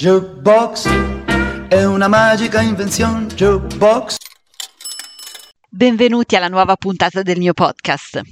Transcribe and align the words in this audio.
Jukebox 0.00 0.88
è 1.68 1.84
una 1.84 2.08
magica 2.08 2.62
invenzione. 2.62 3.26
Jukebox. 3.26 4.16
Benvenuti 5.68 6.36
alla 6.36 6.48
nuova 6.48 6.74
puntata 6.76 7.20
del 7.20 7.36
mio 7.36 7.52
podcast. 7.52 8.22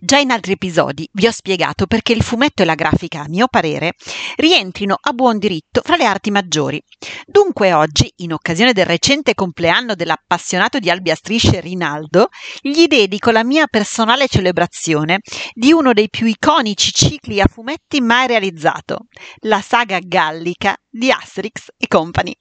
Già 0.00 0.18
in 0.18 0.30
altri 0.30 0.52
episodi 0.52 1.08
vi 1.12 1.26
ho 1.26 1.30
spiegato 1.30 1.86
perché 1.86 2.12
il 2.12 2.22
fumetto 2.22 2.62
e 2.62 2.64
la 2.64 2.74
grafica, 2.74 3.22
a 3.22 3.28
mio 3.28 3.48
parere, 3.48 3.94
rientrino 4.36 4.96
a 4.98 5.12
buon 5.12 5.38
diritto 5.38 5.80
fra 5.82 5.96
le 5.96 6.04
arti 6.04 6.30
maggiori. 6.30 6.82
Dunque 7.26 7.72
oggi, 7.72 8.10
in 8.16 8.32
occasione 8.32 8.72
del 8.72 8.86
recente 8.86 9.34
compleanno 9.34 9.94
dell'appassionato 9.94 10.78
di 10.78 10.90
albi 10.90 11.10
a 11.10 11.14
strisce 11.14 11.60
Rinaldo, 11.60 12.28
gli 12.60 12.86
dedico 12.86 13.30
la 13.30 13.44
mia 13.44 13.66
personale 13.66 14.26
celebrazione 14.28 15.20
di 15.52 15.72
uno 15.72 15.92
dei 15.92 16.08
più 16.08 16.26
iconici 16.26 16.92
cicli 16.92 17.40
a 17.40 17.46
fumetti 17.46 18.00
mai 18.00 18.26
realizzato, 18.26 19.06
la 19.40 19.60
saga 19.60 19.98
gallica 20.00 20.76
di 20.88 21.10
Asterix 21.10 21.68
e 21.76 21.86
Company. 21.86 22.34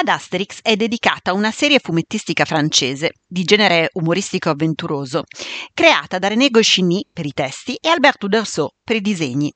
Ad 0.00 0.08
Asterix 0.08 0.60
è 0.62 0.76
dedicata 0.76 1.34
una 1.34 1.50
serie 1.50 1.78
fumettistica 1.78 2.46
francese 2.46 3.16
di 3.26 3.44
genere 3.44 3.90
umoristico 3.92 4.48
avventuroso, 4.48 5.24
creata 5.74 6.18
da 6.18 6.28
René 6.28 6.48
Goscinny 6.48 7.04
per 7.12 7.26
i 7.26 7.34
testi 7.34 7.74
e 7.74 7.90
Albert 7.90 8.22
Uderzo 8.24 8.76
per 8.82 8.96
i 8.96 9.02
disegni. 9.02 9.52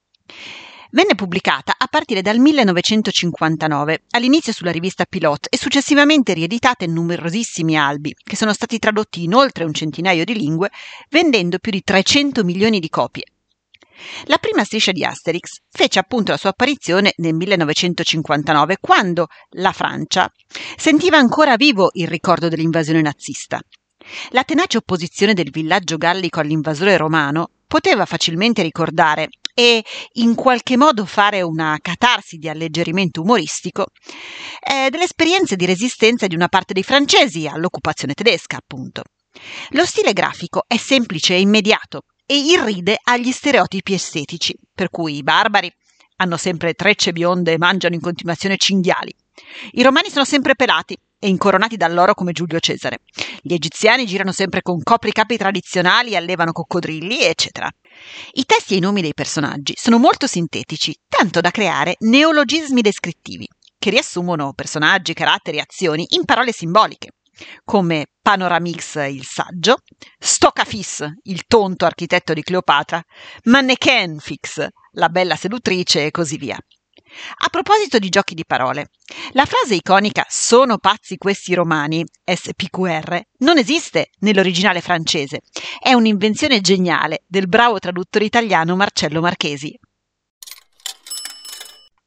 Venne 0.90 1.14
pubblicata 1.14 1.76
a 1.78 1.86
partire 1.86 2.20
dal 2.20 2.36
1959, 2.36 4.02
all'inizio 4.10 4.52
sulla 4.52 4.70
rivista 4.70 5.06
Pilot 5.06 5.46
e 5.48 5.56
successivamente 5.56 6.34
rieditata 6.34 6.84
in 6.84 6.92
numerosissimi 6.92 7.78
albi, 7.78 8.14
che 8.22 8.36
sono 8.36 8.52
stati 8.52 8.78
tradotti 8.78 9.22
in 9.22 9.32
oltre 9.32 9.64
un 9.64 9.72
centinaio 9.72 10.26
di 10.26 10.34
lingue, 10.34 10.70
vendendo 11.08 11.58
più 11.58 11.70
di 11.70 11.82
300 11.82 12.44
milioni 12.44 12.80
di 12.80 12.90
copie. 12.90 13.24
La 14.24 14.38
prima 14.38 14.64
striscia 14.64 14.92
di 14.92 15.04
Asterix 15.04 15.60
fece 15.70 15.98
appunto 15.98 16.32
la 16.32 16.36
sua 16.36 16.50
apparizione 16.50 17.12
nel 17.16 17.34
1959, 17.34 18.78
quando 18.80 19.26
la 19.50 19.72
Francia 19.72 20.30
sentiva 20.76 21.16
ancora 21.16 21.56
vivo 21.56 21.90
il 21.94 22.08
ricordo 22.08 22.48
dell'invasione 22.48 23.02
nazista. 23.02 23.60
La 24.30 24.44
tenace 24.44 24.76
opposizione 24.76 25.34
del 25.34 25.50
villaggio 25.50 25.96
gallico 25.96 26.40
all'invasore 26.40 26.96
romano 26.96 27.48
poteva 27.66 28.04
facilmente 28.04 28.62
ricordare 28.62 29.28
e 29.54 29.84
in 30.14 30.34
qualche 30.34 30.76
modo 30.76 31.06
fare 31.06 31.40
una 31.42 31.78
catarsi 31.80 32.36
di 32.36 32.48
alleggerimento 32.48 33.22
umoristico 33.22 33.86
eh, 34.60 34.90
delle 34.90 35.04
esperienze 35.04 35.56
di 35.56 35.64
resistenza 35.64 36.26
di 36.26 36.34
una 36.34 36.48
parte 36.48 36.72
dei 36.72 36.82
francesi 36.82 37.46
all'occupazione 37.46 38.14
tedesca, 38.14 38.56
appunto. 38.56 39.02
Lo 39.70 39.84
stile 39.84 40.12
grafico 40.12 40.64
è 40.66 40.76
semplice 40.76 41.34
e 41.34 41.40
immediato, 41.40 42.02
e 42.26 42.36
irride 42.36 42.98
agli 43.02 43.30
stereotipi 43.30 43.94
estetici, 43.94 44.56
per 44.74 44.90
cui 44.90 45.16
i 45.16 45.22
barbari 45.22 45.72
hanno 46.16 46.36
sempre 46.36 46.74
trecce 46.74 47.12
bionde 47.12 47.52
e 47.52 47.58
mangiano 47.58 47.94
in 47.94 48.00
continuazione 48.00 48.56
cinghiali. 48.56 49.14
I 49.72 49.82
romani 49.82 50.10
sono 50.10 50.24
sempre 50.24 50.54
pelati 50.54 50.96
e 51.18 51.28
incoronati 51.28 51.76
dall'oro 51.76 52.14
come 52.14 52.32
Giulio 52.32 52.60
Cesare. 52.60 53.00
Gli 53.40 53.52
egiziani 53.52 54.06
girano 54.06 54.32
sempre 54.32 54.62
con 54.62 54.82
copricapi 54.82 55.36
tradizionali 55.36 56.10
e 56.10 56.16
allevano 56.16 56.52
coccodrilli, 56.52 57.22
eccetera. 57.22 57.70
I 58.32 58.44
testi 58.44 58.74
e 58.74 58.76
i 58.76 58.80
nomi 58.80 59.00
dei 59.00 59.14
personaggi 59.14 59.74
sono 59.76 59.98
molto 59.98 60.26
sintetici, 60.26 60.96
tanto 61.08 61.40
da 61.40 61.50
creare 61.50 61.96
neologismi 62.00 62.80
descrittivi, 62.80 63.48
che 63.78 63.90
riassumono 63.90 64.52
personaggi, 64.52 65.14
caratteri 65.14 65.60
azioni 65.60 66.06
in 66.10 66.24
parole 66.24 66.52
simboliche 66.52 67.10
come 67.64 68.06
Panoramix 68.20 68.96
il 69.08 69.24
saggio, 69.24 69.78
Stocafis 70.18 71.04
il 71.24 71.44
tonto 71.46 71.84
architetto 71.84 72.32
di 72.32 72.42
Cleopatra, 72.42 73.02
Mannequinfix 73.44 74.66
la 74.92 75.08
bella 75.08 75.36
seduttrice 75.36 76.06
e 76.06 76.10
così 76.10 76.36
via. 76.36 76.56
A 76.56 77.48
proposito 77.48 77.98
di 77.98 78.08
giochi 78.08 78.34
di 78.34 78.44
parole, 78.44 78.88
la 79.32 79.44
frase 79.44 79.74
iconica 79.74 80.24
sono 80.28 80.78
pazzi 80.78 81.16
questi 81.16 81.54
romani, 81.54 82.04
SPQR, 82.24 83.20
non 83.38 83.58
esiste 83.58 84.10
nell'originale 84.20 84.80
francese. 84.80 85.42
È 85.78 85.92
un'invenzione 85.92 86.60
geniale 86.60 87.22
del 87.26 87.46
bravo 87.46 87.78
traduttore 87.78 88.24
italiano 88.24 88.74
Marcello 88.74 89.20
Marchesi. 89.20 89.78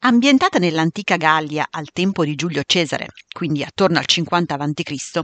Ambientata 0.00 0.60
nell'antica 0.60 1.16
Gallia 1.16 1.66
al 1.68 1.90
tempo 1.92 2.24
di 2.24 2.36
Giulio 2.36 2.62
Cesare, 2.64 3.08
quindi 3.32 3.64
attorno 3.64 3.98
al 3.98 4.06
50 4.06 4.54
a.C., 4.54 5.20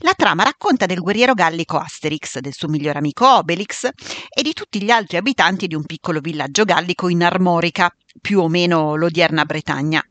la 0.00 0.12
trama 0.14 0.42
racconta 0.42 0.84
del 0.84 1.00
guerriero 1.00 1.32
gallico 1.32 1.78
Asterix, 1.78 2.38
del 2.40 2.52
suo 2.52 2.68
migliore 2.68 2.98
amico 2.98 3.26
Obelix 3.26 3.88
e 4.28 4.42
di 4.42 4.52
tutti 4.52 4.82
gli 4.82 4.90
altri 4.90 5.16
abitanti 5.16 5.66
di 5.66 5.74
un 5.74 5.86
piccolo 5.86 6.20
villaggio 6.20 6.64
gallico 6.64 7.08
in 7.08 7.24
Armorica, 7.24 7.90
più 8.20 8.40
o 8.40 8.48
meno 8.48 8.96
l'odierna 8.96 9.46
Bretagna, 9.46 10.02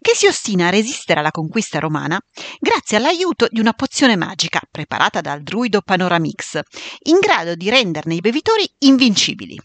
che 0.00 0.14
si 0.14 0.26
ostina 0.26 0.68
a 0.68 0.70
resistere 0.70 1.20
alla 1.20 1.30
conquista 1.30 1.78
romana 1.78 2.18
grazie 2.58 2.96
all'aiuto 2.96 3.48
di 3.50 3.60
una 3.60 3.74
pozione 3.74 4.16
magica 4.16 4.62
preparata 4.70 5.20
dal 5.20 5.42
druido 5.42 5.82
Panoramix, 5.82 6.58
in 7.02 7.18
grado 7.18 7.54
di 7.54 7.68
renderne 7.68 8.14
i 8.14 8.20
bevitori 8.20 8.66
invincibili. 8.78 9.60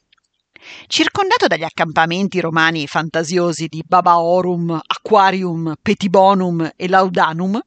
Circondato 0.87 1.47
dagli 1.47 1.63
accampamenti 1.63 2.39
romani 2.39 2.87
fantasiosi 2.87 3.67
di 3.67 3.83
Babaorum, 3.85 4.79
Aquarium, 4.85 5.75
Petibonum 5.81 6.71
e 6.75 6.87
Laudanum, 6.87 7.59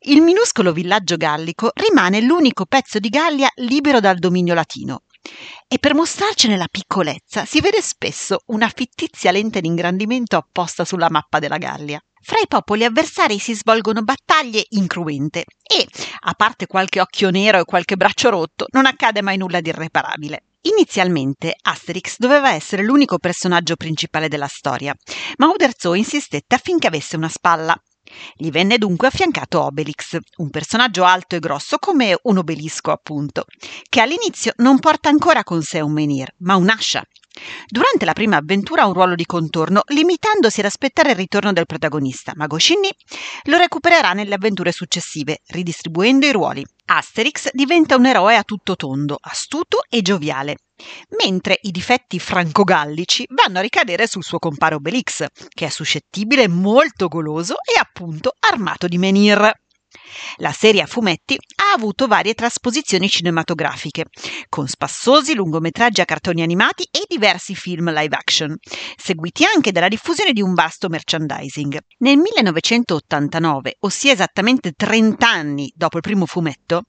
il 0.00 0.20
minuscolo 0.20 0.72
villaggio 0.72 1.16
gallico 1.16 1.70
rimane 1.74 2.20
l'unico 2.20 2.66
pezzo 2.66 2.98
di 2.98 3.08
Gallia 3.08 3.48
libero 3.56 4.00
dal 4.00 4.18
dominio 4.18 4.54
latino. 4.54 5.02
E 5.66 5.78
per 5.78 5.94
mostrarcene 5.94 6.56
la 6.56 6.68
piccolezza 6.70 7.44
si 7.44 7.60
vede 7.60 7.82
spesso 7.82 8.42
una 8.46 8.68
fittizia 8.68 9.30
lente 9.30 9.60
di 9.60 9.66
ingrandimento 9.66 10.36
apposta 10.36 10.84
sulla 10.84 11.10
mappa 11.10 11.38
della 11.38 11.58
Gallia. 11.58 12.00
Fra 12.20 12.38
i 12.40 12.46
popoli 12.46 12.84
avversari 12.84 13.38
si 13.38 13.54
svolgono 13.54 14.02
battaglie 14.02 14.66
incruente 14.70 15.44
e, 15.62 15.86
a 16.20 16.34
parte 16.34 16.66
qualche 16.66 17.00
occhio 17.00 17.30
nero 17.30 17.60
e 17.60 17.64
qualche 17.64 17.96
braccio 17.96 18.28
rotto, 18.28 18.66
non 18.70 18.86
accade 18.86 19.22
mai 19.22 19.36
nulla 19.36 19.60
di 19.60 19.68
irreparabile. 19.70 20.42
Inizialmente 20.62 21.54
Asterix 21.62 22.16
doveva 22.18 22.52
essere 22.52 22.82
l'unico 22.82 23.18
personaggio 23.18 23.76
principale 23.76 24.28
della 24.28 24.48
storia, 24.48 24.92
ma 25.36 25.48
Uderzo 25.48 25.94
insistette 25.94 26.56
affinché 26.56 26.88
avesse 26.88 27.16
una 27.16 27.28
spalla. 27.28 27.80
Gli 28.34 28.50
venne 28.50 28.78
dunque 28.78 29.06
affiancato 29.08 29.62
Obelix, 29.62 30.16
un 30.38 30.50
personaggio 30.50 31.04
alto 31.04 31.36
e 31.36 31.40
grosso 31.40 31.78
come 31.78 32.18
un 32.22 32.38
obelisco, 32.38 32.90
appunto, 32.90 33.44
che 33.88 34.00
all'inizio 34.00 34.52
non 34.56 34.78
porta 34.78 35.08
ancora 35.08 35.44
con 35.44 35.62
sé 35.62 35.80
un 35.80 35.92
menhir, 35.92 36.32
ma 36.38 36.56
un'ascia. 36.56 37.04
Durante 37.66 38.04
la 38.04 38.12
prima 38.12 38.36
avventura 38.36 38.82
ha 38.82 38.86
un 38.86 38.94
ruolo 38.94 39.14
di 39.14 39.26
contorno, 39.26 39.82
limitandosi 39.88 40.60
ad 40.60 40.66
aspettare 40.66 41.10
il 41.10 41.16
ritorno 41.16 41.52
del 41.52 41.66
protagonista, 41.66 42.32
ma 42.34 42.46
Goscinny 42.46 42.90
lo 43.44 43.56
recupererà 43.58 44.12
nelle 44.12 44.34
avventure 44.34 44.72
successive, 44.72 45.40
ridistribuendo 45.46 46.26
i 46.26 46.32
ruoli. 46.32 46.64
Asterix 46.86 47.50
diventa 47.52 47.96
un 47.96 48.06
eroe 48.06 48.36
a 48.36 48.42
tutto 48.42 48.74
tondo, 48.74 49.18
astuto 49.20 49.82
e 49.90 50.00
gioviale, 50.00 50.56
mentre 51.22 51.58
i 51.62 51.70
difetti 51.70 52.18
franco-gallici 52.18 53.26
vanno 53.28 53.58
a 53.58 53.62
ricadere 53.62 54.06
sul 54.06 54.24
suo 54.24 54.38
compare 54.38 54.74
Obelix, 54.74 55.26
che 55.48 55.66
è 55.66 55.68
suscettibile, 55.68 56.48
molto 56.48 57.08
goloso 57.08 57.56
e 57.56 57.78
appunto 57.78 58.32
armato 58.38 58.86
di 58.88 58.96
menhir. 58.96 59.52
La 60.36 60.52
serie 60.52 60.82
a 60.82 60.86
fumetti 60.86 61.34
ha 61.34 61.72
avuto 61.74 62.06
varie 62.06 62.34
trasposizioni 62.34 63.08
cinematografiche, 63.08 64.04
con 64.48 64.68
spassosi 64.68 65.34
lungometraggi 65.34 66.00
a 66.00 66.04
cartoni 66.04 66.42
animati 66.42 66.86
e 66.90 67.04
diversi 67.08 67.54
film 67.54 67.92
live 67.92 68.14
action, 68.14 68.54
seguiti 68.96 69.44
anche 69.44 69.72
dalla 69.72 69.88
diffusione 69.88 70.32
di 70.32 70.42
un 70.42 70.54
vasto 70.54 70.88
merchandising. 70.88 71.78
Nel 71.98 72.18
1989, 72.18 73.76
ossia 73.80 74.12
esattamente 74.12 74.72
30 74.72 75.28
anni 75.28 75.72
dopo 75.74 75.96
il 75.96 76.02
primo 76.02 76.26
fumetto, 76.26 76.82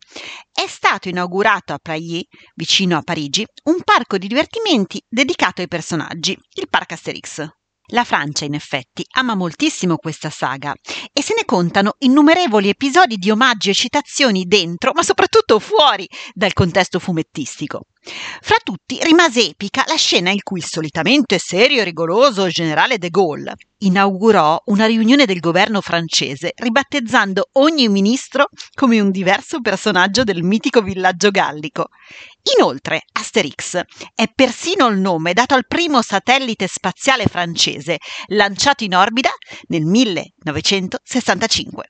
è 0.52 0.68
stato 0.68 1.10
inaugurato 1.10 1.74
a 1.74 1.80
Prailly, 1.82 2.26
vicino 2.56 2.98
a 2.98 3.02
Parigi, 3.02 3.46
un 3.64 3.82
parco 3.84 4.18
di 4.18 4.28
divertimenti 4.28 5.02
dedicato 5.08 5.62
ai 5.62 5.68
personaggi, 5.68 6.38
il 6.56 6.68
Parc 6.70 6.92
Asterix. 6.92 7.59
La 7.92 8.04
Francia, 8.04 8.46
in 8.46 8.54
effetti, 8.54 9.04
ama 9.16 9.34
moltissimo 9.34 9.98
questa 9.98 10.30
saga 10.30 10.76
e 11.12 11.24
se 11.24 11.34
ne 11.36 11.44
contano 11.44 11.96
innumerevoli 12.00 12.70
episodi 12.70 13.18
di 13.18 13.32
omaggi 13.32 13.72
e 13.72 13.74
citazioni 13.74 14.46
dentro, 14.46 14.92
ma 14.94 15.02
soprattutto 15.02 15.58
fuori 15.58 16.08
dal 16.34 16.54
contesto 16.54 17.00
fumettistico. 17.00 17.82
Fra 18.02 18.56
tutti 18.64 18.98
rimase 19.04 19.50
epica 19.50 19.84
la 19.86 19.98
scena 19.98 20.32
in 20.32 20.42
cui 20.42 20.60
il 20.60 20.66
solitamente 20.66 21.38
serio 21.38 21.82
e 21.82 21.84
rigoroso 21.84 22.48
generale 22.48 22.98
de 22.98 23.10
Gaulle 23.10 23.56
inaugurò 23.80 24.58
una 24.68 24.86
riunione 24.86 25.26
del 25.26 25.40
governo 25.40 25.82
francese 25.82 26.54
ribattezzando 26.56 27.50
ogni 27.54 27.90
ministro 27.90 28.48
come 28.74 29.02
un 29.02 29.12
diverso 29.12 29.60
personaggio 29.60 30.24
del 30.24 30.44
mitico 30.44 30.82
villaggio 30.82 31.30
gallico. 31.30 31.90
Inoltre, 32.58 33.02
Asterix 33.12 33.82
è 34.16 34.32
persino 34.34 34.88
il 34.88 34.98
nome 34.98 35.34
dato 35.34 35.54
al 35.54 35.68
primo 35.68 36.02
satellite 36.02 36.68
spaziale 36.68 37.26
francese 37.26 37.98
lanciato 38.28 38.86
in 38.86 38.96
orbita 38.96 39.32
nel 39.68 39.84
1965. 39.84 41.90